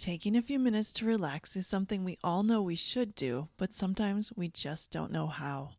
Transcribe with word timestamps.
Taking 0.00 0.34
a 0.34 0.40
few 0.40 0.58
minutes 0.58 0.92
to 0.92 1.04
relax 1.04 1.56
is 1.56 1.66
something 1.66 2.04
we 2.04 2.16
all 2.24 2.42
know 2.42 2.62
we 2.62 2.74
should 2.74 3.14
do, 3.14 3.48
but 3.58 3.74
sometimes 3.74 4.32
we 4.34 4.48
just 4.48 4.90
don't 4.90 5.12
know 5.12 5.26
how. 5.26 5.72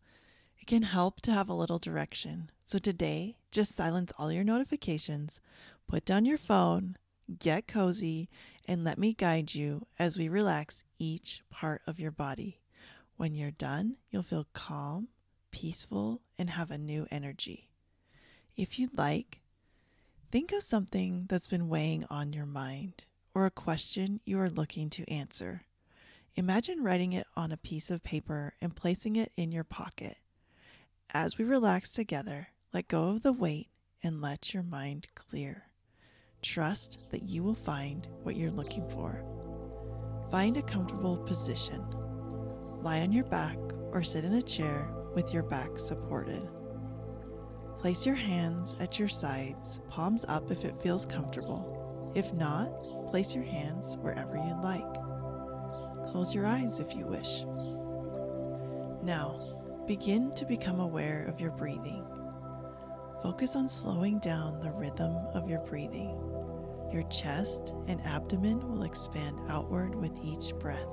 It 0.59 0.67
can 0.67 0.84
help 0.84 1.21
to 1.21 1.31
have 1.31 1.49
a 1.49 1.55
little 1.55 1.79
direction. 1.79 2.52
So 2.63 2.77
today, 2.77 3.38
just 3.49 3.73
silence 3.73 4.13
all 4.20 4.31
your 4.31 4.43
notifications, 4.43 5.41
put 5.88 6.05
down 6.05 6.26
your 6.26 6.38
phone, 6.38 6.98
get 7.39 7.67
cozy, 7.67 8.29
and 8.67 8.84
let 8.84 8.99
me 8.99 9.13
guide 9.13 9.55
you 9.55 9.88
as 9.98 10.20
we 10.20 10.29
relax 10.29 10.84
each 10.99 11.41
part 11.49 11.81
of 11.88 11.99
your 11.99 12.12
body. 12.12 12.59
When 13.17 13.34
you're 13.34 13.49
done, 13.49 13.95
you'll 14.12 14.21
feel 14.21 14.45
calm, 14.53 15.07
peaceful, 15.49 16.21
and 16.38 16.51
have 16.51 16.70
a 16.70 16.77
new 16.77 17.07
energy. 17.09 17.70
If 18.55 18.77
you'd 18.77 18.95
like, 18.95 19.41
think 20.31 20.51
of 20.51 20.62
something 20.62 21.26
that's 21.27 21.48
been 21.48 21.70
weighing 21.70 22.05
on 22.12 22.34
your 22.34 22.45
mind 22.45 23.05
or 23.34 23.45
a 23.45 23.52
question 23.52 24.20
you 24.26 24.40
are 24.40 24.49
looking 24.49 24.90
to 24.91 25.09
answer. 25.09 25.63
Imagine 26.35 26.84
writing 26.84 27.13
it 27.13 27.27
on 27.35 27.52
a 27.52 27.57
piece 27.57 27.90
of 27.90 28.04
paper 28.04 28.54
and 28.62 28.76
placing 28.76 29.16
it 29.16 29.31
in 29.35 29.52
your 29.52 29.63
pocket. 29.63 30.17
As 31.13 31.37
we 31.37 31.43
relax 31.43 31.91
together, 31.91 32.48
let 32.74 32.87
go 32.87 33.09
of 33.09 33.21
the 33.21 33.34
weight 33.34 33.68
and 34.02 34.21
let 34.21 34.54
your 34.54 34.63
mind 34.63 35.07
clear. 35.13 35.65
Trust 36.41 36.99
that 37.12 37.24
you 37.24 37.43
will 37.43 37.55
find 37.55 38.07
what 38.24 38.35
you're 38.35 38.49
looking 38.49 38.87
for. 38.90 39.24
Find 40.32 40.55
a 40.55 40.62
comfortable 40.62 41.18
position. 41.18 41.84
Lie 42.79 43.02
on 43.02 43.12
your 43.12 43.26
back 43.26 43.57
or 43.91 44.02
sit 44.02 44.24
in 44.24 44.34
a 44.35 44.41
chair 44.41 44.90
with 45.13 45.34
your 45.34 45.43
back 45.43 45.77
supported. 45.77 46.48
Place 47.77 48.05
your 48.05 48.15
hands 48.15 48.76
at 48.79 48.98
your 48.98 49.09
sides, 49.09 49.82
palms 49.90 50.24
up 50.27 50.49
if 50.49 50.63
it 50.63 50.82
feels 50.82 51.05
comfortable. 51.05 52.12
If 52.15 52.34
not, 52.34 52.71
Place 53.12 53.35
your 53.35 53.43
hands 53.43 53.98
wherever 53.98 54.37
you 54.37 54.57
like. 54.63 54.85
Close 56.07 56.34
your 56.34 56.45
eyes 56.45 56.79
if 56.79 56.95
you 56.95 57.05
wish. 57.05 57.43
Now, 59.03 59.84
begin 59.85 60.31
to 60.35 60.45
become 60.45 60.79
aware 60.79 61.26
of 61.26 61.41
your 61.41 61.51
breathing. 61.51 62.05
Focus 63.21 63.57
on 63.57 63.68
slowing 63.68 64.19
down 64.19 64.62
the 64.62 64.72
rhythm 64.72 65.13
of 65.34 65.50
your 65.50 65.59
breathing. 65.59 66.18
Your 66.94 67.03
chest 67.09 67.73
and 67.88 68.00
abdomen 68.06 68.66
will 68.69 68.84
expand 68.84 69.41
outward 69.50 69.94
with 69.94 70.18
each 70.23 70.56
breath, 70.56 70.88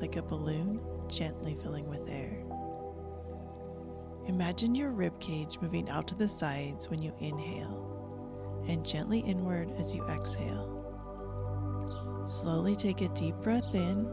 like 0.00 0.14
a 0.14 0.22
balloon 0.22 0.80
gently 1.08 1.56
filling 1.60 1.90
with 1.90 2.08
air. 2.08 2.44
Imagine 4.28 4.76
your 4.76 4.92
rib 4.92 5.18
cage 5.20 5.58
moving 5.60 5.90
out 5.90 6.06
to 6.06 6.14
the 6.14 6.28
sides 6.28 6.88
when 6.88 7.02
you 7.02 7.12
inhale 7.18 8.62
and 8.68 8.86
gently 8.86 9.18
inward 9.18 9.70
as 9.76 9.92
you 9.92 10.06
exhale. 10.06 10.73
Slowly 12.26 12.74
take 12.74 13.02
a 13.02 13.08
deep 13.08 13.34
breath 13.36 13.74
in. 13.74 14.08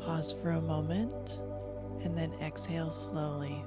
Pause 0.00 0.34
for 0.42 0.50
a 0.50 0.60
moment 0.60 1.40
and 2.04 2.16
then 2.16 2.32
exhale 2.42 2.90
slowly. 2.90 3.64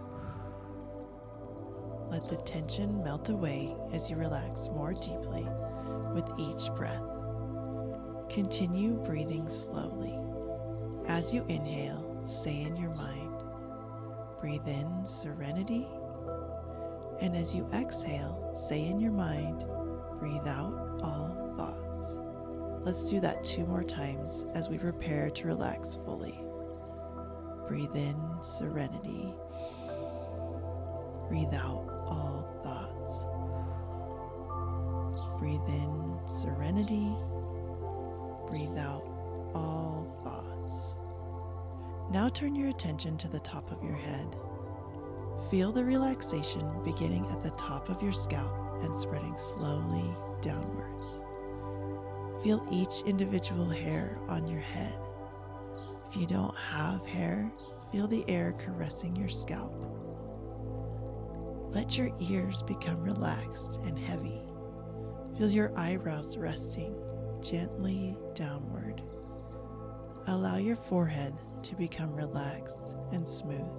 Let 2.09 2.29
the 2.29 2.37
tension 2.37 3.03
melt 3.03 3.29
away 3.29 3.75
as 3.91 4.09
you 4.09 4.17
relax 4.17 4.67
more 4.69 4.93
deeply 4.93 5.47
with 6.13 6.29
each 6.37 6.69
breath. 6.75 7.01
Continue 8.29 9.03
breathing 9.03 9.49
slowly. 9.49 10.19
As 11.07 11.33
you 11.33 11.43
inhale, 11.47 12.21
say 12.25 12.61
in 12.61 12.75
your 12.75 12.93
mind, 12.93 13.43
breathe 14.39 14.67
in 14.67 15.07
serenity. 15.07 15.87
And 17.19 17.35
as 17.35 17.55
you 17.55 17.67
exhale, 17.73 18.51
say 18.53 18.85
in 18.85 18.99
your 18.99 19.11
mind, 19.11 19.65
breathe 20.19 20.47
out 20.47 20.99
all. 21.01 21.42
Let's 22.85 23.09
do 23.09 23.21
that 23.21 23.45
two 23.45 23.65
more 23.65 23.83
times 23.83 24.45
as 24.53 24.67
we 24.67 24.77
prepare 24.77 25.29
to 25.29 25.47
relax 25.47 25.95
fully. 26.03 26.37
Breathe 27.67 27.95
in 27.95 28.15
serenity. 28.41 29.33
Breathe 31.29 31.53
out 31.53 31.87
all 32.07 32.59
thoughts. 32.61 33.23
Breathe 35.39 35.65
in 35.69 36.19
serenity. 36.27 37.15
Breathe 38.49 38.77
out 38.77 39.07
all 39.55 40.19
thoughts. 40.25 40.95
Now 42.11 42.27
turn 42.27 42.53
your 42.53 42.69
attention 42.69 43.17
to 43.19 43.29
the 43.29 43.39
top 43.39 43.71
of 43.71 43.81
your 43.81 43.95
head. 43.95 44.35
Feel 45.49 45.71
the 45.71 45.85
relaxation 45.85 46.69
beginning 46.83 47.25
at 47.31 47.41
the 47.41 47.51
top 47.51 47.87
of 47.89 48.03
your 48.03 48.11
scalp 48.11 48.83
and 48.83 48.99
spreading 48.99 49.37
slowly 49.37 50.13
downwards. 50.41 51.22
Feel 52.43 52.67
each 52.69 53.01
individual 53.05 53.69
hair 53.69 54.19
on 54.27 54.45
your 54.47 54.59
head. 54.59 54.97
If 56.09 56.17
you 56.17 56.27
don't 56.27 56.55
have 56.57 57.05
hair, 57.05 57.49
feel 57.91 58.07
the 58.07 58.25
air 58.27 58.53
caressing 58.59 59.15
your 59.15 59.29
scalp. 59.29 59.73
Let 61.73 61.97
your 61.97 62.11
ears 62.19 62.61
become 62.61 63.01
relaxed 63.01 63.79
and 63.83 63.97
heavy. 63.97 64.41
Feel 65.37 65.49
your 65.49 65.77
eyebrows 65.77 66.37
resting 66.37 66.95
gently 67.41 68.17
downward. 68.35 69.01
Allow 70.27 70.57
your 70.57 70.75
forehead 70.75 71.33
to 71.63 71.75
become 71.75 72.13
relaxed 72.13 72.95
and 73.11 73.27
smooth. 73.27 73.71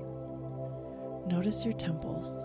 Notice 1.26 1.64
your 1.64 1.74
temples. 1.74 2.44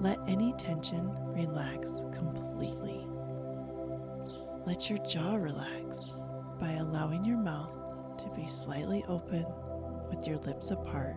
Let 0.00 0.18
any 0.26 0.54
tension 0.54 1.10
relax 1.34 1.90
completely. 2.12 3.05
Let 4.66 4.90
your 4.90 4.98
jaw 4.98 5.36
relax 5.36 6.12
by 6.60 6.72
allowing 6.72 7.24
your 7.24 7.38
mouth 7.38 7.70
to 8.18 8.28
be 8.34 8.48
slightly 8.48 9.04
open 9.06 9.46
with 10.10 10.26
your 10.26 10.38
lips 10.38 10.72
apart 10.72 11.14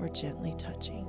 or 0.00 0.08
gently 0.12 0.56
touching. 0.58 1.06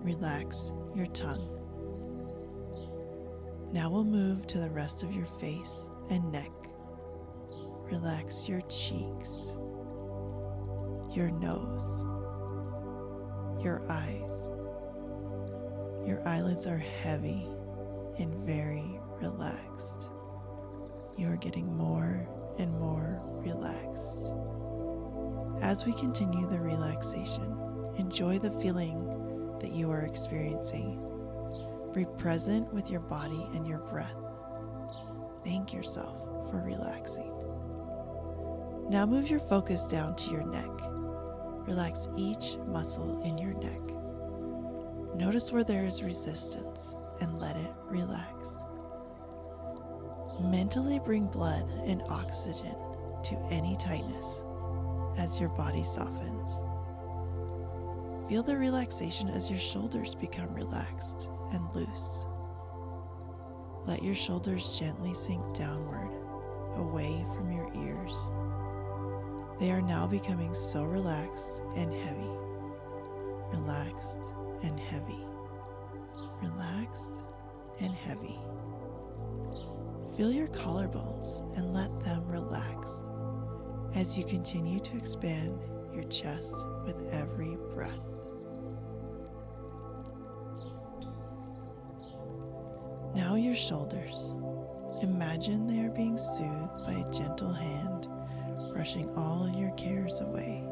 Relax 0.00 0.72
your 0.94 1.06
tongue. 1.06 1.50
Now 3.72 3.90
we'll 3.90 4.04
move 4.04 4.46
to 4.46 4.58
the 4.58 4.70
rest 4.70 5.02
of 5.02 5.12
your 5.12 5.26
face 5.26 5.88
and 6.08 6.30
neck. 6.30 6.52
Relax 7.90 8.48
your 8.48 8.60
cheeks, 8.62 9.56
your 11.10 11.32
nose, 11.32 12.04
your 13.60 13.82
eyes. 13.88 14.30
Your 16.06 16.22
eyelids 16.28 16.68
are 16.68 16.78
heavy 16.78 17.48
and 18.18 18.34
very 18.46 19.00
relaxed. 19.20 20.10
You 21.16 21.28
are 21.28 21.36
getting 21.36 21.76
more 21.76 22.28
and 22.58 22.78
more 22.78 23.20
relaxed. 23.36 24.30
As 25.62 25.84
we 25.86 25.92
continue 25.94 26.46
the 26.46 26.60
relaxation, 26.60 27.56
enjoy 27.96 28.38
the 28.38 28.50
feeling 28.60 29.56
that 29.60 29.72
you 29.72 29.90
are 29.90 30.02
experiencing. 30.02 31.00
Be 31.94 32.04
present 32.04 32.72
with 32.72 32.90
your 32.90 33.00
body 33.00 33.48
and 33.54 33.66
your 33.66 33.78
breath. 33.78 34.16
Thank 35.44 35.72
yourself 35.72 36.50
for 36.50 36.62
relaxing. 36.62 37.30
Now 38.90 39.06
move 39.06 39.30
your 39.30 39.40
focus 39.40 39.84
down 39.84 40.16
to 40.16 40.30
your 40.30 40.44
neck. 40.44 40.70
Relax 41.66 42.08
each 42.16 42.56
muscle 42.66 43.22
in 43.22 43.38
your 43.38 43.54
neck. 43.54 43.80
Notice 45.16 45.52
where 45.52 45.64
there 45.64 45.84
is 45.84 46.02
resistance 46.02 46.94
and 47.20 47.38
let 47.38 47.56
it 47.56 47.72
relax. 47.88 48.56
Mentally 50.40 50.98
bring 50.98 51.26
blood 51.26 51.70
and 51.84 52.02
oxygen 52.08 52.74
to 53.22 53.36
any 53.50 53.76
tightness 53.76 54.44
as 55.16 55.38
your 55.38 55.48
body 55.50 55.84
softens. 55.84 56.60
Feel 58.28 58.42
the 58.42 58.56
relaxation 58.56 59.28
as 59.28 59.50
your 59.50 59.58
shoulders 59.58 60.14
become 60.14 60.52
relaxed 60.54 61.30
and 61.52 61.62
loose. 61.74 62.24
Let 63.86 64.02
your 64.02 64.14
shoulders 64.14 64.78
gently 64.78 65.14
sink 65.14 65.42
downward, 65.54 66.10
away 66.76 67.24
from 67.34 67.52
your 67.52 67.70
ears. 67.76 68.14
They 69.60 69.70
are 69.70 69.82
now 69.82 70.06
becoming 70.06 70.54
so 70.54 70.84
relaxed 70.84 71.62
and 71.76 71.92
heavy, 71.92 72.30
relaxed 73.52 74.32
and 74.62 74.80
heavy 74.80 75.26
relaxed 76.44 77.22
and 77.80 77.92
heavy. 77.92 78.38
Feel 80.16 80.30
your 80.30 80.48
collarbones 80.48 81.40
and 81.56 81.74
let 81.74 81.98
them 82.00 82.26
relax 82.26 83.06
as 83.94 84.16
you 84.16 84.24
continue 84.24 84.80
to 84.80 84.96
expand 84.96 85.58
your 85.92 86.04
chest 86.04 86.54
with 86.84 87.12
every 87.12 87.56
breath. 87.74 87.90
Now, 93.14 93.36
your 93.36 93.54
shoulders. 93.54 94.34
Imagine 95.02 95.66
they 95.66 95.84
are 95.84 95.90
being 95.90 96.16
soothed 96.16 96.86
by 96.86 96.92
a 96.92 97.12
gentle 97.12 97.52
hand, 97.52 98.08
brushing 98.72 99.08
all 99.16 99.52
your 99.56 99.70
cares 99.72 100.20
away, 100.20 100.64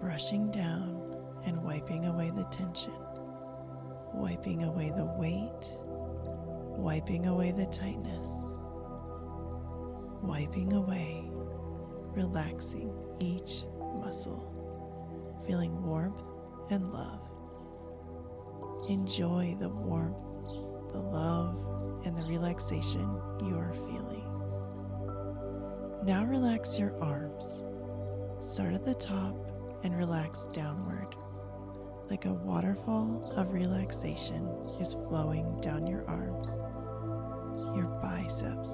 brushing 0.00 0.50
down 0.50 1.02
and 1.44 1.62
wiping 1.62 2.06
away 2.06 2.30
the 2.30 2.44
tension, 2.44 2.92
wiping 4.16 4.64
away 4.64 4.90
the 4.96 5.04
weight, 5.04 5.70
wiping 6.78 7.26
away 7.26 7.52
the 7.52 7.66
tightness, 7.66 8.26
wiping 10.22 10.72
away, 10.72 11.28
relaxing 12.14 12.90
each 13.20 13.64
muscle, 14.00 14.42
feeling 15.46 15.82
warmth 15.84 16.24
and 16.70 16.90
love. 16.92 17.20
Enjoy 18.88 19.54
the 19.60 19.68
warmth, 19.68 20.16
the 20.92 21.00
love, 21.00 22.02
and 22.06 22.16
the 22.16 22.24
relaxation 22.24 23.20
you 23.44 23.56
are 23.56 23.74
feeling. 23.74 24.24
Now 26.04 26.24
relax 26.24 26.78
your 26.78 26.96
arms. 27.02 27.62
Start 28.40 28.74
at 28.74 28.84
the 28.84 28.94
top 28.94 29.34
and 29.82 29.96
relax 29.96 30.46
downward. 30.52 31.14
Like 32.08 32.24
a 32.24 32.32
waterfall 32.32 33.32
of 33.36 33.52
relaxation 33.52 34.48
is 34.80 34.94
flowing 35.08 35.60
down 35.60 35.86
your 35.86 36.08
arms, 36.08 36.48
your 37.76 37.86
biceps, 38.00 38.72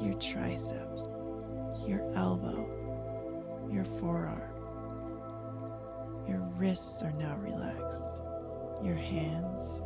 your 0.00 0.14
triceps, 0.14 1.02
your 1.86 2.10
elbow, 2.14 2.66
your 3.70 3.84
forearm. 3.84 4.40
Your 6.26 6.40
wrists 6.56 7.02
are 7.02 7.12
now 7.12 7.36
relaxed. 7.36 8.22
Your 8.82 8.96
hands 8.96 9.82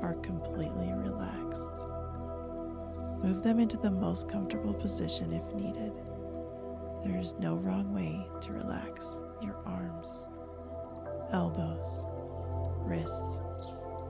are 0.00 0.14
completely 0.22 0.92
relaxed. 0.92 1.86
Move 3.22 3.42
them 3.42 3.58
into 3.58 3.76
the 3.76 3.90
most 3.90 4.28
comfortable 4.28 4.74
position 4.74 5.32
if 5.32 5.54
needed. 5.54 5.92
There 7.04 7.18
is 7.18 7.34
no 7.38 7.56
wrong 7.56 7.92
way 7.92 8.26
to 8.42 8.52
relax 8.52 9.20
your 9.40 9.56
arms, 9.66 10.28
elbows, 11.32 12.06
wrists, 12.86 13.40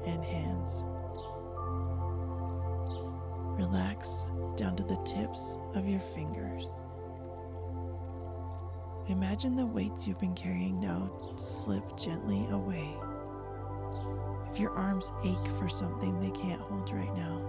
and 0.07 0.25
hands. 0.25 0.85
Relax 3.59 4.33
down 4.57 4.77
to 4.77 4.83
the 4.83 4.97
tips 5.05 5.57
of 5.75 5.87
your 5.87 6.01
fingers. 6.01 6.69
Imagine 9.09 9.57
the 9.57 9.67
weights 9.67 10.07
you've 10.07 10.21
been 10.21 10.35
carrying 10.35 10.81
now 10.81 11.11
slip 11.37 11.97
gently 11.97 12.47
away. 12.51 12.95
If 14.53 14.61
your 14.61 14.73
arms 14.73 15.13
ache 15.25 15.57
for 15.59 15.69
something 15.69 16.21
they 16.21 16.31
can't 16.31 16.61
hold 16.61 16.93
right 16.93 17.15
now, 17.17 17.41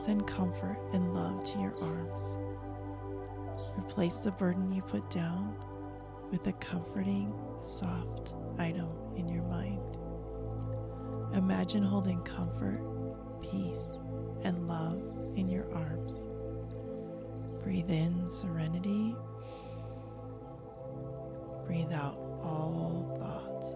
send 0.00 0.26
comfort 0.26 0.78
and 0.92 1.14
love 1.14 1.44
to 1.44 1.58
your 1.58 1.74
arms. 1.82 2.38
Replace 3.78 4.18
the 4.18 4.32
burden 4.32 4.72
you 4.72 4.82
put 4.82 5.08
down 5.10 5.54
with 6.30 6.46
a 6.46 6.52
comforting, 6.54 7.32
soft 7.60 8.34
item 8.58 8.88
in 9.14 9.28
your 9.28 9.44
mind. 9.44 9.95
Imagine 11.34 11.82
holding 11.82 12.20
comfort, 12.22 12.80
peace, 13.42 13.98
and 14.42 14.66
love 14.68 15.02
in 15.34 15.48
your 15.48 15.72
arms. 15.74 16.28
Breathe 17.62 17.90
in 17.90 18.30
serenity. 18.30 19.14
Breathe 21.66 21.92
out 21.92 22.16
all 22.40 23.16
thoughts. 23.18 23.74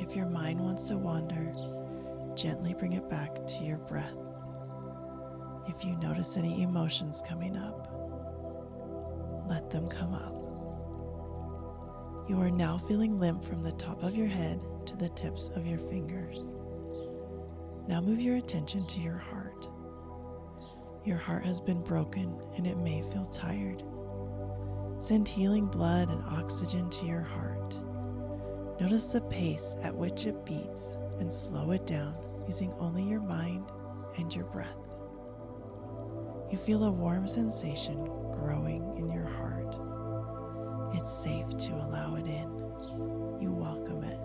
If 0.00 0.14
your 0.14 0.26
mind 0.26 0.60
wants 0.60 0.84
to 0.84 0.96
wander, 0.96 1.52
gently 2.36 2.74
bring 2.74 2.92
it 2.92 3.10
back 3.10 3.46
to 3.46 3.64
your 3.64 3.78
breath. 3.78 4.22
If 5.66 5.84
you 5.84 5.96
notice 5.96 6.36
any 6.36 6.62
emotions 6.62 7.20
coming 7.26 7.56
up, 7.56 7.88
let 9.48 9.68
them 9.70 9.88
come 9.88 10.14
up. 10.14 10.45
You 12.28 12.40
are 12.40 12.50
now 12.50 12.82
feeling 12.88 13.20
limp 13.20 13.44
from 13.44 13.62
the 13.62 13.70
top 13.72 14.02
of 14.02 14.16
your 14.16 14.26
head 14.26 14.60
to 14.86 14.96
the 14.96 15.10
tips 15.10 15.48
of 15.54 15.64
your 15.64 15.78
fingers. 15.78 16.48
Now 17.86 18.00
move 18.00 18.20
your 18.20 18.36
attention 18.36 18.84
to 18.88 19.00
your 19.00 19.16
heart. 19.16 19.68
Your 21.04 21.18
heart 21.18 21.44
has 21.44 21.60
been 21.60 21.84
broken 21.84 22.36
and 22.56 22.66
it 22.66 22.78
may 22.78 23.02
feel 23.12 23.26
tired. 23.26 23.84
Send 24.98 25.28
healing 25.28 25.66
blood 25.66 26.08
and 26.08 26.20
oxygen 26.24 26.90
to 26.90 27.06
your 27.06 27.20
heart. 27.22 27.78
Notice 28.80 29.12
the 29.12 29.20
pace 29.20 29.76
at 29.84 29.94
which 29.94 30.26
it 30.26 30.44
beats 30.44 30.96
and 31.20 31.32
slow 31.32 31.70
it 31.70 31.86
down 31.86 32.16
using 32.48 32.72
only 32.80 33.04
your 33.04 33.20
mind 33.20 33.70
and 34.18 34.34
your 34.34 34.46
breath. 34.46 34.76
You 36.50 36.58
feel 36.58 36.82
a 36.84 36.90
warm 36.90 37.28
sensation 37.28 38.04
growing 38.32 38.96
in 38.96 39.12
your 39.12 39.26
heart. 39.26 39.85
It's 40.94 41.12
safe 41.12 41.48
to 41.48 41.72
allow 41.74 42.16
it 42.16 42.26
in. 42.26 42.50
You 43.40 43.52
welcome 43.52 44.04
it. 44.04 44.18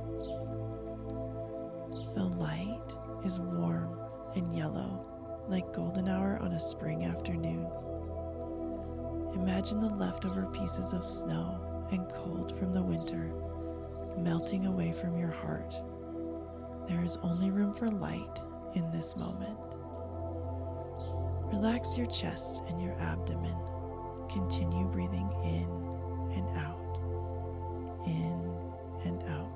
The 2.15 2.23
light 2.23 2.95
is 3.25 3.39
warm 3.39 3.99
and 4.35 4.55
yellow, 4.55 5.05
like 5.47 5.73
golden 5.73 6.07
hour 6.07 6.37
on 6.41 6.53
a 6.53 6.59
spring 6.59 7.05
afternoon. 7.05 7.67
Imagine 9.33 9.79
the 9.81 9.89
leftover 9.89 10.45
pieces 10.47 10.93
of 10.93 11.05
snow 11.05 11.87
and 11.91 12.07
cold 12.09 12.57
from 12.57 12.73
the 12.73 12.83
winter 12.83 13.33
melting 14.17 14.65
away 14.65 14.93
from 14.93 15.17
your 15.17 15.31
heart. 15.31 15.73
There 16.87 17.03
is 17.03 17.17
only 17.17 17.51
room 17.51 17.73
for 17.73 17.87
light 17.87 18.39
in 18.75 18.91
this 18.91 19.15
moment. 19.15 19.57
Relax 21.53 21.97
your 21.97 22.07
chest 22.07 22.63
and 22.67 22.81
your 22.81 22.93
abdomen. 22.99 23.55
Continue 24.29 24.85
breathing 24.85 25.29
in 25.43 25.80
and 26.33 26.47
out, 26.57 26.99
in 28.05 28.53
and 29.05 29.21
out. 29.29 29.51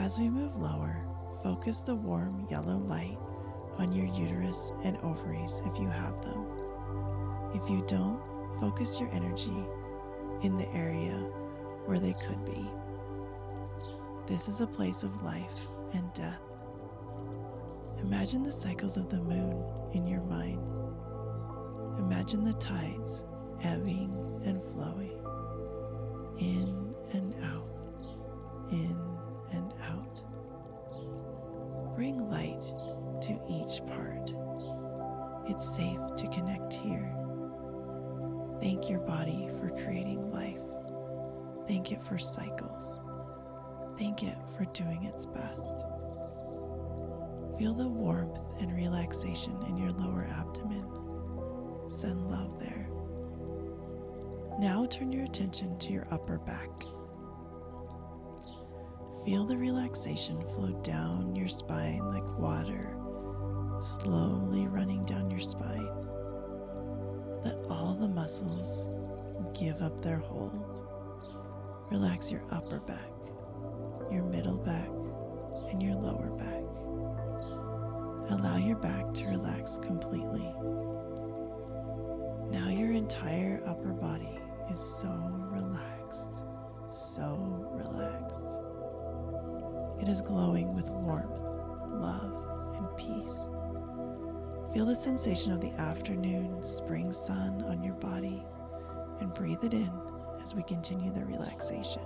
As 0.00 0.18
we 0.18 0.28
move 0.28 0.56
lower, 0.56 1.04
focus 1.42 1.78
the 1.78 1.94
warm 1.94 2.46
yellow 2.50 2.78
light 2.78 3.18
on 3.78 3.92
your 3.92 4.06
uterus 4.06 4.72
and 4.82 4.96
ovaries 4.98 5.60
if 5.64 5.78
you 5.78 5.88
have 5.88 6.22
them. 6.24 6.46
If 7.54 7.68
you 7.70 7.84
don't, 7.88 8.20
focus 8.60 8.98
your 9.00 9.10
energy 9.12 9.64
in 10.42 10.56
the 10.56 10.68
area 10.72 11.16
where 11.86 11.98
they 11.98 12.14
could 12.26 12.44
be. 12.44 12.68
This 14.26 14.48
is 14.48 14.60
a 14.60 14.66
place 14.66 15.02
of 15.02 15.22
life 15.22 15.68
and 15.94 16.12
death. 16.12 16.42
Imagine 18.02 18.42
the 18.42 18.52
cycles 18.52 18.96
of 18.96 19.08
the 19.08 19.20
moon 19.20 19.64
in 19.94 20.06
your 20.06 20.20
mind. 20.22 20.60
Imagine 21.98 22.44
the 22.44 22.52
tides 22.54 23.24
ebbing 23.64 24.12
and 24.44 24.62
flowing, 24.62 25.17
in 26.38 26.94
and 27.12 27.34
out, 27.44 27.68
in 28.70 28.96
and 29.52 29.72
out. 29.88 30.20
Bring 31.94 32.28
light 32.30 32.62
to 33.22 33.40
each 33.48 33.84
part. 33.86 34.32
It's 35.48 35.74
safe 35.74 35.98
to 36.16 36.28
connect 36.28 36.74
here. 36.74 37.14
Thank 38.60 38.88
your 38.90 39.00
body 39.00 39.48
for 39.60 39.70
creating 39.70 40.30
life. 40.30 40.58
Thank 41.66 41.92
it 41.92 42.04
for 42.04 42.18
cycles. 42.18 42.98
Thank 43.98 44.22
it 44.22 44.36
for 44.56 44.64
doing 44.66 45.04
its 45.04 45.26
best. 45.26 45.84
Feel 47.58 47.74
the 47.74 47.88
warmth 47.88 48.38
and 48.60 48.72
relaxation 48.74 49.60
in 49.66 49.76
your 49.76 49.90
lower 49.90 50.28
abdomen. 50.38 50.86
Send 51.86 52.30
love 52.30 52.60
there. 52.60 52.88
Now 54.58 54.86
turn 54.86 55.12
your 55.12 55.22
attention 55.22 55.78
to 55.78 55.92
your 55.92 56.08
upper 56.10 56.38
back. 56.38 56.68
Feel 59.24 59.44
the 59.44 59.56
relaxation 59.56 60.42
flow 60.48 60.72
down 60.82 61.36
your 61.36 61.46
spine 61.46 62.04
like 62.08 62.38
water, 62.40 62.96
slowly 63.80 64.66
running 64.66 65.02
down 65.02 65.30
your 65.30 65.38
spine. 65.38 65.88
Let 67.44 67.56
all 67.70 67.96
the 68.00 68.08
muscles 68.08 68.88
give 69.56 69.80
up 69.80 70.02
their 70.02 70.18
hold. 70.18 70.84
Relax 71.92 72.32
your 72.32 72.42
upper 72.50 72.80
back, 72.80 73.12
your 74.10 74.24
middle 74.24 74.58
back, 74.58 74.88
and 75.70 75.80
your 75.80 75.94
lower 75.94 76.30
back. 76.30 76.64
Allow 78.36 78.56
your 78.56 78.76
back 78.76 79.14
to 79.14 79.26
relax 79.26 79.78
completely. 79.78 80.52
Now 82.50 82.70
your 82.70 82.90
entire 82.90 83.62
upper 83.64 83.92
body 83.92 84.40
is 84.70 84.80
so 84.80 85.08
relaxed, 85.50 86.42
so 86.90 87.36
relaxed. 87.72 88.58
It 90.00 90.08
is 90.08 90.20
glowing 90.20 90.74
with 90.74 90.88
warmth, 90.90 91.40
love, 91.90 92.76
and 92.76 92.96
peace. 92.96 93.46
Feel 94.72 94.86
the 94.86 94.96
sensation 94.96 95.52
of 95.52 95.60
the 95.60 95.72
afternoon 95.80 96.62
spring 96.62 97.12
sun 97.12 97.64
on 97.68 97.82
your 97.82 97.94
body 97.94 98.44
and 99.20 99.34
breathe 99.34 99.64
it 99.64 99.72
in 99.72 99.90
as 100.40 100.54
we 100.54 100.62
continue 100.62 101.10
the 101.10 101.24
relaxation. 101.24 102.02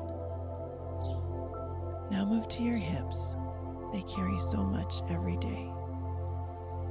Now 2.11 2.25
move 2.25 2.49
to 2.49 2.63
your 2.63 2.79
hips. 2.79 3.37
They 3.93 4.03
carry 4.03 4.39
so 4.39 4.65
much 4.65 5.03
every 5.11 5.37
day. 5.37 5.71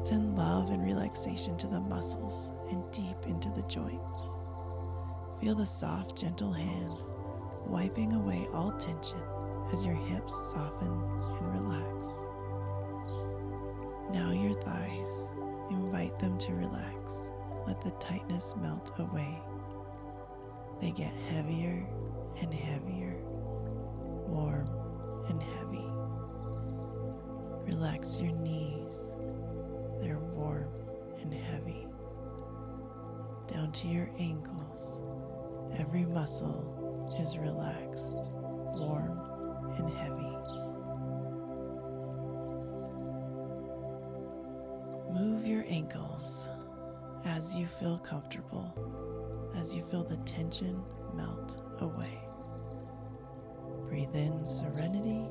Send 0.04 0.36
love 0.38 0.72
and 0.72 0.84
relaxation 0.84 1.58
to 1.58 1.68
the 1.68 1.80
muscles 1.80 2.52
and 2.70 2.84
deep 2.92 3.18
into 3.28 3.50
the 3.50 3.64
joints. 3.64 4.14
Feel 5.42 5.56
the 5.56 5.66
soft, 5.66 6.16
gentle 6.16 6.54
hand 6.54 6.98
wiping 7.66 8.14
away 8.14 8.48
all 8.54 8.72
tension 8.74 9.20
as 9.74 9.84
your 9.86 9.96
hips 9.96 10.34
soften 10.54 10.88
and 10.90 11.62
relax. 11.62 12.08
Now 14.12 14.32
your 14.32 14.54
thighs, 14.54 15.32
invite 15.72 16.20
them 16.20 16.38
to 16.38 16.54
relax. 16.54 17.32
Let 17.66 17.82
the 17.82 17.92
tightness 17.92 18.54
melt 18.62 18.92
away. 19.00 19.42
They 20.82 20.92
get 20.92 21.14
heavier 21.30 21.88
and 22.42 22.54
heavier, 22.54 23.16
warm 24.28 24.70
and 25.30 25.42
heavy. 25.42 25.86
Relax 27.66 28.20
your 28.20 28.34
knees. 28.34 29.00
They're 30.02 30.20
warm 30.20 30.68
and 31.22 31.34
heavy. 31.34 31.88
Down 33.48 33.72
to 33.72 33.88
your 33.88 34.10
ankles. 34.20 34.51
Muscle 36.14 37.16
is 37.22 37.38
relaxed, 37.38 38.30
warm 38.34 39.18
and 39.78 39.90
heavy. 39.94 40.36
Move 45.14 45.48
your 45.48 45.64
ankles 45.70 46.50
as 47.24 47.56
you 47.56 47.66
feel 47.66 47.98
comfortable, 48.00 48.74
as 49.56 49.74
you 49.74 49.86
feel 49.86 50.04
the 50.04 50.18
tension 50.18 50.84
melt 51.16 51.58
away. 51.80 52.20
Breathe 53.88 54.14
in 54.14 54.46
serenity, 54.46 55.30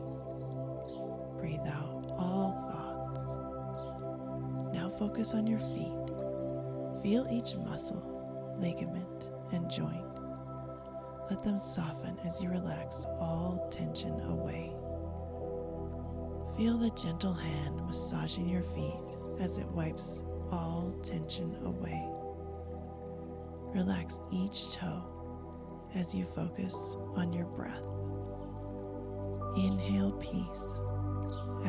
breathe 1.38 1.68
out 1.68 2.06
all 2.16 2.52
thoughts. 2.70 3.20
Now 4.74 4.88
focus 4.98 5.34
on 5.34 5.46
your 5.46 5.60
feet. 5.60 5.92
Feel 7.02 7.26
each 7.30 7.54
muscle, 7.56 8.56
ligament, 8.58 9.30
and 9.52 9.70
joint. 9.70 10.09
Let 11.30 11.44
them 11.44 11.58
soften 11.58 12.18
as 12.26 12.40
you 12.42 12.50
relax 12.50 13.06
all 13.20 13.68
tension 13.70 14.20
away. 14.22 14.72
Feel 16.56 16.76
the 16.76 16.90
gentle 16.90 17.32
hand 17.32 17.76
massaging 17.86 18.48
your 18.48 18.64
feet 18.64 19.00
as 19.38 19.56
it 19.56 19.66
wipes 19.68 20.24
all 20.50 20.92
tension 21.04 21.56
away. 21.64 22.04
Relax 23.72 24.18
each 24.32 24.72
toe 24.74 25.04
as 25.94 26.12
you 26.12 26.26
focus 26.26 26.96
on 27.14 27.32
your 27.32 27.46
breath. 27.46 27.80
Inhale 29.56 30.12
peace, 30.12 30.80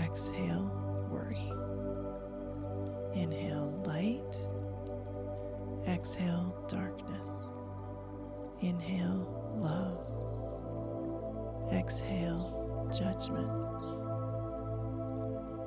exhale 0.03 0.72
worry. 1.12 1.51
Inhale 3.13 3.80
light, 3.86 4.39
exhale 5.88 6.65
darkness. 6.68 7.46
Inhale 8.62 9.41
love, 9.55 9.98
exhale 11.74 12.89
judgment. 12.98 13.48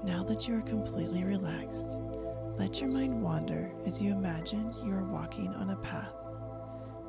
Now 0.05 0.23
that 0.25 0.47
you 0.47 0.57
are 0.57 0.63
completely 0.63 1.25
relaxed, 1.25 1.99
let 2.59 2.81
your 2.81 2.91
mind 2.91 3.21
wander 3.21 3.73
as 3.87 4.01
you 4.03 4.13
imagine 4.13 4.75
you 4.85 4.93
are 4.93 5.05
walking 5.05 5.49
on 5.55 5.71
a 5.71 5.77
path. 5.77 6.13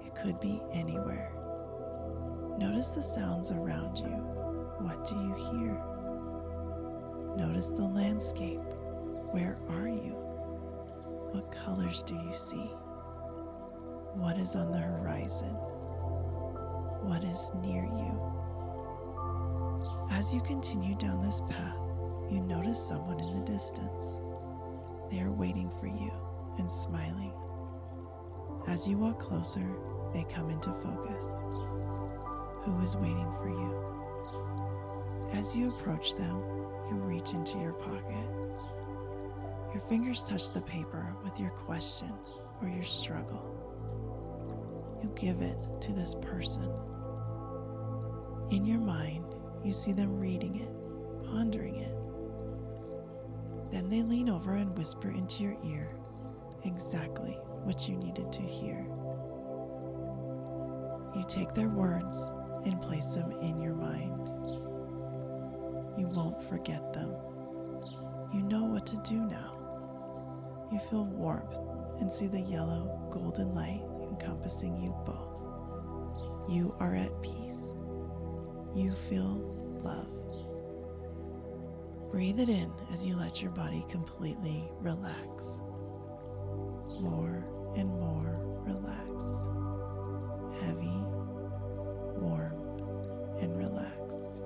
It 0.05 0.15
could 0.15 0.39
be 0.39 0.61
anywhere. 0.71 1.31
Notice 2.57 2.89
the 2.89 3.03
sounds 3.03 3.51
around 3.51 3.97
you. 3.97 4.05
What 4.79 5.07
do 5.07 5.15
you 5.15 5.35
hear? 5.51 5.81
Notice 7.35 7.67
the 7.67 7.85
landscape. 7.85 8.61
Where 9.31 9.59
are 9.69 9.89
you? 9.89 10.15
What 11.31 11.51
colors 11.51 12.01
do 12.03 12.15
you 12.15 12.33
see? 12.33 12.71
What 14.15 14.37
is 14.37 14.55
on 14.55 14.71
the 14.71 14.79
horizon? 14.79 15.57
What 17.05 17.23
is 17.23 17.51
near 17.61 17.83
you? 17.83 18.19
As 20.09 20.33
you 20.33 20.41
continue 20.41 20.95
down 20.95 21.21
this 21.21 21.39
path, 21.47 21.77
you 22.31 22.39
notice 22.39 22.83
someone 22.83 23.19
in 23.19 23.35
the 23.35 23.45
distance. 23.45 24.17
They 25.11 25.19
are 25.19 25.31
waiting 25.31 25.69
for 25.79 25.85
you 25.85 26.11
and 26.57 26.71
smiling. 26.71 27.31
As 28.67 28.87
you 28.87 28.97
walk 28.97 29.19
closer, 29.19 29.69
they 30.15 30.23
come 30.23 30.49
into 30.49 30.73
focus. 30.73 31.23
Who 32.63 32.81
is 32.81 32.97
waiting 32.97 33.31
for 33.39 33.49
you? 33.49 35.29
As 35.39 35.55
you 35.55 35.69
approach 35.69 36.15
them, 36.15 36.41
you 36.89 36.95
reach 36.95 37.33
into 37.33 37.59
your 37.59 37.73
pocket. 37.73 38.27
Your 39.73 39.83
fingers 39.87 40.23
touch 40.23 40.49
the 40.49 40.61
paper 40.61 41.15
with 41.23 41.39
your 41.39 41.51
question 41.51 42.11
or 42.63 42.67
your 42.67 42.81
struggle. 42.81 43.45
You 45.03 45.11
give 45.15 45.43
it 45.43 45.67
to 45.81 45.93
this 45.93 46.15
person. 46.15 46.67
In 48.51 48.65
your 48.65 48.79
mind, 48.79 49.25
you 49.63 49.73
see 49.73 49.91
them 49.91 50.19
reading 50.19 50.59
it, 50.59 50.69
pondering 51.27 51.77
it. 51.77 51.95
Then 53.71 53.89
they 53.89 54.03
lean 54.03 54.29
over 54.29 54.53
and 54.53 54.77
whisper 54.77 55.09
into 55.09 55.43
your 55.43 55.57
ear 55.65 55.89
exactly 56.63 57.37
what 57.63 57.89
you 57.89 57.95
needed 57.95 58.31
to 58.31 58.41
hear. 58.41 58.85
You 61.15 61.25
take 61.27 61.53
their 61.53 61.69
words 61.69 62.29
and 62.65 62.81
place 62.81 63.15
them 63.15 63.31
in 63.41 63.59
your 63.59 63.73
mind. 63.73 64.29
You 65.97 66.07
won't 66.07 66.43
forget 66.43 66.93
them. 66.93 67.15
You 68.33 68.41
know 68.41 68.63
what 68.65 68.85
to 68.87 68.97
do 68.97 69.15
now. 69.15 69.53
You 70.71 70.79
feel 70.89 71.05
warmth 71.05 71.57
and 71.99 72.11
see 72.11 72.27
the 72.27 72.41
yellow 72.41 72.99
golden 73.09 73.55
light 73.55 73.81
encompassing 74.03 74.77
you 74.77 74.93
both. 75.05 76.49
You 76.49 76.75
are 76.79 76.95
at 76.95 77.21
peace. 77.21 77.44
You 78.75 78.93
feel 78.93 79.39
love. 79.85 80.11
Breathe 82.11 82.41
it 82.41 82.49
in 82.49 82.73
as 82.91 83.05
you 83.05 83.15
let 83.15 83.41
your 83.41 83.51
body 83.51 83.85
completely 83.87 84.69
relax. 84.81 85.61
More 86.99 87.47
and 87.77 87.87
more 87.87 88.37
relaxed. 88.65 89.47
Heavy, 90.61 90.99
warm, 92.19 92.51
and 93.39 93.57
relaxed. 93.57 94.41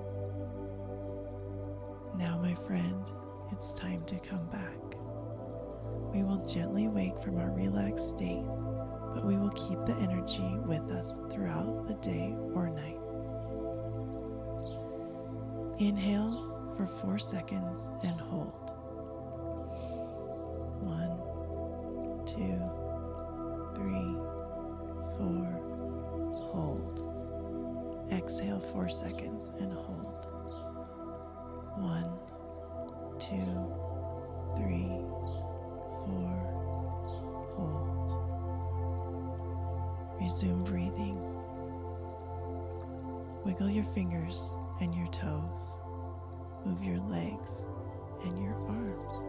Now, 2.16 2.38
my 2.40 2.54
friend, 2.68 3.04
it's 3.50 3.74
time 3.74 4.04
to 4.04 4.18
come 4.20 4.46
back. 4.46 4.78
We 6.14 6.22
will 6.22 6.46
gently 6.46 6.86
wake 6.86 7.20
from 7.20 7.36
our 7.38 7.50
relaxed 7.50 8.10
state, 8.10 8.46
but 9.12 9.26
we 9.26 9.36
will 9.36 9.50
keep 9.50 9.84
the 9.86 9.96
energy 10.00 10.56
with 10.66 10.88
us 10.92 11.16
throughout 11.32 11.88
the 11.88 11.94
day 11.94 12.32
or 12.54 12.70
night. 12.70 12.99
Inhale 15.80 16.74
for 16.76 16.86
four 16.86 17.18
seconds 17.18 17.88
and 18.04 18.20
hold. 18.20 18.70
One, 20.82 21.16
two, 22.26 22.60
three, 23.74 24.12
four, 25.16 25.48
hold. 26.52 27.00
Exhale 28.12 28.60
four 28.60 28.90
seconds 28.90 29.52
and 29.58 29.72
hold. 29.72 30.26
One, 31.78 32.12
two, 33.18 33.72
three, 34.58 35.00
four, 36.04 36.36
hold. 37.56 38.12
Resume 40.20 40.62
breathing. 40.62 41.16
Wiggle 43.46 43.70
your 43.70 43.86
fingers 43.94 44.54
and 44.80 44.94
your 44.94 45.06
toes. 45.08 45.78
Move 46.64 46.82
your 46.82 46.98
legs 47.08 47.64
and 48.24 48.42
your 48.42 48.54
arms. 48.68 49.24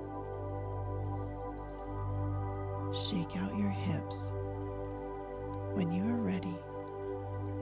Shake 2.98 3.38
out 3.38 3.58
your 3.58 3.70
hips. 3.70 4.32
When 5.74 5.92
you 5.92 6.04
are 6.04 6.22
ready, 6.22 6.56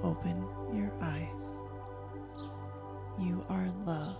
open 0.03 0.45
your 0.73 0.91
eyes. 1.01 1.53
You 3.19 3.45
are 3.49 3.69
love. 3.85 4.17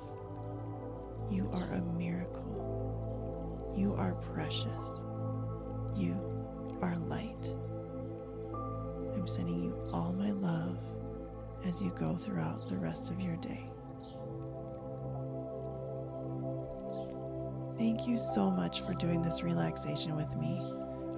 You 1.31 1.49
are 1.51 1.73
a 1.73 1.81
miracle. 1.97 3.73
You 3.75 3.93
are 3.95 4.13
precious. 4.13 4.99
You 5.95 6.15
are 6.81 6.95
light. 7.07 7.53
I'm 9.15 9.27
sending 9.27 9.63
you 9.63 9.75
all 9.91 10.13
my 10.13 10.31
love 10.31 10.77
as 11.65 11.81
you 11.81 11.91
go 11.97 12.15
throughout 12.15 12.67
the 12.69 12.77
rest 12.77 13.11
of 13.11 13.19
your 13.19 13.35
day. 13.37 13.69
Thank 17.77 18.07
you 18.07 18.17
so 18.17 18.51
much 18.51 18.81
for 18.81 18.93
doing 18.93 19.21
this 19.21 19.41
relaxation 19.41 20.15
with 20.15 20.35
me. 20.35 20.61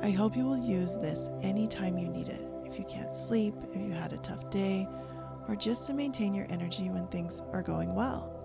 I 0.02 0.12
hope 0.12 0.36
you 0.38 0.46
will 0.46 0.58
use 0.58 0.96
this 0.98 1.30
anytime 1.42 1.98
you 1.98 2.08
need 2.08 2.28
it. 2.28 2.46
If 2.66 2.78
you 2.78 2.86
can't 2.86 3.16
sleep, 3.16 3.56
if 3.68 3.76
you 3.76 3.92
had 3.92 4.14
a 4.14 4.18
tough 4.18 4.50
day, 4.50 4.88
or 5.48 5.56
just 5.56 5.86
to 5.88 5.94
maintain 5.94 6.34
your 6.34 6.48
energy 6.50 6.90
when 6.90 7.08
things 7.08 7.42
are 7.52 7.64
going 7.64 7.94
well. 7.96 8.38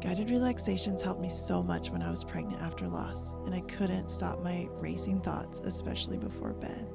Guided 0.00 0.30
relaxations 0.30 1.02
helped 1.02 1.20
me 1.20 1.28
so 1.28 1.62
much 1.62 1.90
when 1.90 2.02
I 2.02 2.10
was 2.10 2.24
pregnant 2.24 2.62
after 2.62 2.88
loss, 2.88 3.34
and 3.44 3.54
I 3.54 3.60
couldn't 3.60 4.08
stop 4.08 4.42
my 4.42 4.68
racing 4.80 5.20
thoughts, 5.20 5.60
especially 5.60 6.18
before 6.18 6.54
bed. 6.54 6.88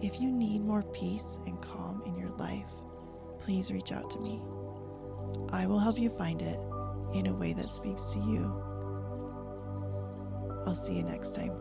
If 0.00 0.20
you 0.20 0.30
need 0.30 0.62
more 0.64 0.82
peace 0.82 1.38
and 1.46 1.60
calm 1.62 2.02
in 2.06 2.16
your 2.16 2.30
life, 2.30 2.70
please 3.44 3.72
reach 3.72 3.92
out 3.92 4.10
to 4.10 4.20
me. 4.20 4.40
I 5.50 5.66
will 5.66 5.78
help 5.78 5.98
you 5.98 6.10
find 6.10 6.40
it 6.40 6.58
in 7.14 7.26
a 7.26 7.34
way 7.34 7.52
that 7.52 7.70
speaks 7.70 8.12
to 8.12 8.18
you. 8.20 8.44
I'll 10.64 10.74
see 10.74 10.94
you 10.94 11.02
next 11.02 11.34
time. 11.34 11.52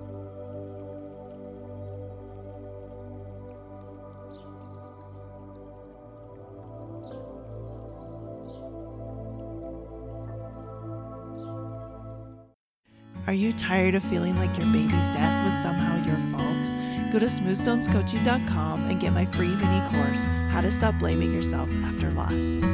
Are 13.28 13.34
you 13.34 13.54
tired 13.54 13.96
of 13.96 14.04
feeling 14.04 14.36
like 14.36 14.56
your 14.58 14.68
baby's 14.68 14.92
death 14.92 15.46
was 15.46 15.54
somehow 15.64 15.96
your 16.06 16.18
fault? 16.32 16.61
Go 17.12 17.20
to 17.20 17.26
smoothstonescoaching.com 17.26 18.90
and 18.90 19.00
get 19.00 19.12
my 19.12 19.26
free 19.26 19.54
mini 19.54 19.90
course, 19.90 20.26
How 20.50 20.62
to 20.62 20.72
Stop 20.72 20.98
Blaming 20.98 21.34
Yourself 21.34 21.70
After 21.84 22.10
Loss. 22.12 22.71